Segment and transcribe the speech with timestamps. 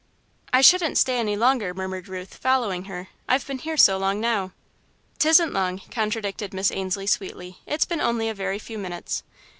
[0.51, 4.51] "I shouldn't stay any longer," murmured Ruth, following her, "I've been here so long now."
[5.19, 9.21] "'T isn't long," contradicted Miss Ainslie, sweetly, "it's been only a very few minutes."